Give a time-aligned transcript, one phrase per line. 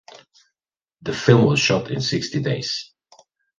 [1.03, 2.91] The film was shot in sixty days.